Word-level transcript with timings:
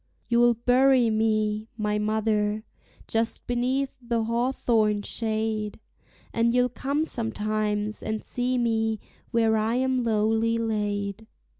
You'll 0.29 0.55
bury 0.55 1.11
me, 1.11 1.67
my 1.77 1.99
mother, 1.99 2.63
just 3.07 3.45
beneath 3.45 3.99
the 4.01 4.23
hawthorn 4.23 5.03
shade, 5.03 5.79
And 6.33 6.55
you'll 6.55 6.69
come 6.69 7.05
sometimes 7.05 8.01
and 8.01 8.23
see 8.23 8.57
me 8.57 8.99
where 9.29 9.55
I 9.57 9.75
am 9.75 10.01
lowly 10.03 10.57
laid. 10.57 11.27